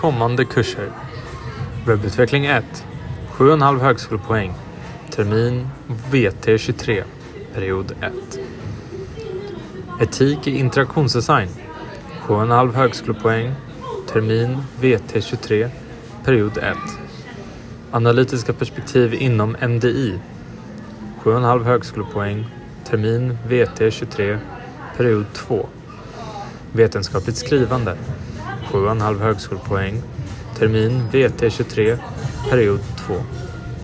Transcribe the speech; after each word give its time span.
Kommande 0.00 0.44
kurser. 0.44 0.92
Webbutveckling 1.86 2.46
1. 2.46 2.64
7,5 3.32 3.80
högskolepoäng. 3.80 4.54
Termin 5.10 5.68
VT23. 6.10 7.02
Period 7.54 7.92
1. 8.00 8.12
Etik 10.00 10.46
i 10.46 10.58
interaktionsdesign. 10.58 11.48
7,5 12.26 12.74
högskolepoäng. 12.74 13.52
Termin 14.12 14.58
VT23. 14.80 15.68
Period 16.24 16.58
1. 16.58 16.76
Analytiska 17.90 18.52
perspektiv 18.52 19.14
inom 19.14 19.56
MDI. 19.68 20.18
7,5 21.22 21.64
högskolepoäng. 21.64 22.46
Termin 22.84 23.38
VT23. 23.48 24.38
Period 24.96 25.26
2. 25.32 25.68
Vetenskapligt 26.72 27.36
skrivande. 27.38 27.96
7,5 28.72 29.18
högskolepoäng. 29.18 30.02
Termin 30.58 31.02
VT23. 31.12 31.98
Period 32.50 32.80
2. 33.06 33.14